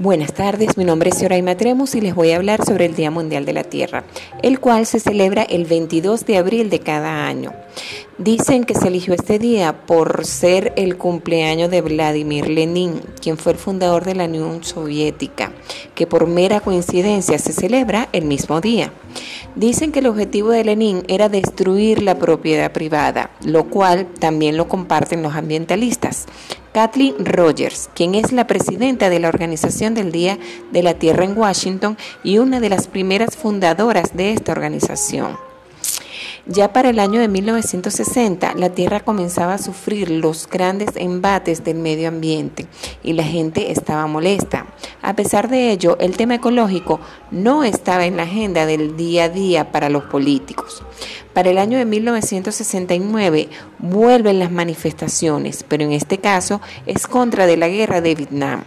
Buenas 0.00 0.32
tardes, 0.32 0.78
mi 0.78 0.84
nombre 0.86 1.10
es 1.10 1.20
Yoraima 1.20 1.58
Tremus 1.58 1.94
y 1.94 2.00
les 2.00 2.14
voy 2.14 2.30
a 2.30 2.36
hablar 2.36 2.64
sobre 2.64 2.86
el 2.86 2.94
Día 2.94 3.10
Mundial 3.10 3.44
de 3.44 3.52
la 3.52 3.64
Tierra, 3.64 4.04
el 4.42 4.58
cual 4.58 4.86
se 4.86 4.98
celebra 4.98 5.42
el 5.42 5.66
22 5.66 6.24
de 6.24 6.38
abril 6.38 6.70
de 6.70 6.80
cada 6.80 7.26
año. 7.26 7.52
Dicen 8.16 8.64
que 8.64 8.74
se 8.74 8.88
eligió 8.88 9.12
este 9.12 9.38
día 9.38 9.84
por 9.84 10.24
ser 10.24 10.72
el 10.76 10.96
cumpleaños 10.96 11.70
de 11.70 11.82
Vladimir 11.82 12.48
Lenin, 12.48 13.02
quien 13.20 13.36
fue 13.36 13.52
el 13.52 13.58
fundador 13.58 14.06
de 14.06 14.14
la 14.14 14.24
Unión 14.24 14.64
Soviética, 14.64 15.52
que 15.94 16.06
por 16.06 16.26
mera 16.26 16.60
coincidencia 16.60 17.38
se 17.38 17.52
celebra 17.52 18.08
el 18.14 18.24
mismo 18.24 18.62
día. 18.62 18.94
Dicen 19.54 19.92
que 19.92 19.98
el 19.98 20.06
objetivo 20.06 20.48
de 20.48 20.64
Lenin 20.64 21.02
era 21.08 21.28
destruir 21.28 22.02
la 22.02 22.18
propiedad 22.18 22.72
privada, 22.72 23.32
lo 23.44 23.68
cual 23.68 24.06
también 24.18 24.56
lo 24.56 24.66
comparten 24.66 25.22
los 25.22 25.34
ambientalistas. 25.34 26.24
Kathleen 26.72 27.24
Rogers, 27.24 27.90
quien 27.94 28.14
es 28.14 28.30
la 28.32 28.46
presidenta 28.46 29.10
de 29.10 29.18
la 29.18 29.28
Organización 29.28 29.94
del 29.94 30.12
Día 30.12 30.38
de 30.70 30.82
la 30.82 30.94
Tierra 30.94 31.24
en 31.24 31.36
Washington 31.36 31.96
y 32.22 32.38
una 32.38 32.60
de 32.60 32.68
las 32.68 32.86
primeras 32.86 33.36
fundadoras 33.36 34.16
de 34.16 34.32
esta 34.32 34.52
organización. 34.52 35.49
Ya 36.46 36.72
para 36.72 36.90
el 36.90 36.98
año 36.98 37.20
de 37.20 37.28
1960, 37.28 38.54
la 38.54 38.70
Tierra 38.70 39.00
comenzaba 39.00 39.54
a 39.54 39.58
sufrir 39.58 40.10
los 40.10 40.48
grandes 40.48 40.90
embates 40.96 41.64
del 41.64 41.76
medio 41.76 42.08
ambiente 42.08 42.66
y 43.02 43.12
la 43.12 43.24
gente 43.24 43.70
estaba 43.72 44.06
molesta. 44.06 44.66
A 45.02 45.14
pesar 45.14 45.48
de 45.48 45.70
ello, 45.70 45.98
el 46.00 46.16
tema 46.16 46.36
ecológico 46.36 47.00
no 47.30 47.62
estaba 47.62 48.06
en 48.06 48.16
la 48.16 48.22
agenda 48.22 48.64
del 48.64 48.96
día 48.96 49.24
a 49.24 49.28
día 49.28 49.70
para 49.70 49.90
los 49.90 50.04
políticos. 50.04 50.82
Para 51.34 51.50
el 51.50 51.58
año 51.58 51.78
de 51.78 51.84
1969 51.84 53.48
vuelven 53.78 54.38
las 54.38 54.50
manifestaciones, 54.50 55.64
pero 55.68 55.84
en 55.84 55.92
este 55.92 56.18
caso 56.18 56.60
es 56.86 57.06
contra 57.06 57.46
de 57.46 57.56
la 57.56 57.68
guerra 57.68 58.00
de 58.00 58.14
Vietnam. 58.14 58.64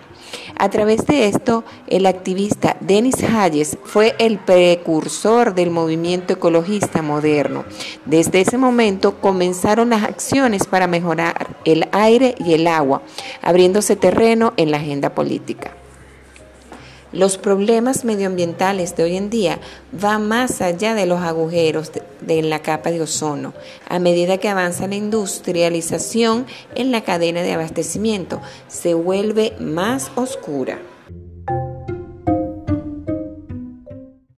A 0.57 0.69
través 0.69 1.05
de 1.05 1.27
esto, 1.27 1.63
el 1.87 2.05
activista 2.05 2.77
Dennis 2.79 3.23
Hayes 3.23 3.77
fue 3.83 4.15
el 4.19 4.39
precursor 4.39 5.55
del 5.55 5.71
movimiento 5.71 6.33
ecologista 6.33 7.01
moderno. 7.01 7.65
Desde 8.05 8.41
ese 8.41 8.57
momento 8.57 9.19
comenzaron 9.19 9.89
las 9.89 10.03
acciones 10.03 10.65
para 10.65 10.87
mejorar 10.87 11.57
el 11.65 11.87
aire 11.91 12.35
y 12.39 12.53
el 12.53 12.67
agua, 12.67 13.01
abriéndose 13.41 13.95
terreno 13.95 14.53
en 14.57 14.71
la 14.71 14.77
agenda 14.77 15.13
política. 15.13 15.82
Los 17.13 17.37
problemas 17.37 18.05
medioambientales 18.05 18.95
de 18.95 19.03
hoy 19.03 19.17
en 19.17 19.29
día 19.29 19.59
van 19.91 20.27
más 20.27 20.61
allá 20.61 20.95
de 20.95 21.05
los 21.05 21.21
agujeros 21.21 21.91
de, 22.21 22.41
la 22.41 22.63
capa 22.63 22.89
de 22.89 23.01
ozono. 23.01 23.53
A 23.87 23.99
medida 23.99 24.39
que 24.39 24.49
avanza 24.49 24.87
la 24.87 24.95
industrialización 24.95 26.47
en 26.73 26.91
la 26.91 27.03
cadena 27.03 27.43
de 27.43 27.53
abastecimiento, 27.53 28.41
se 28.67 28.95
vuelve 28.95 29.53
más 29.59 30.11
oscura. 30.15 30.79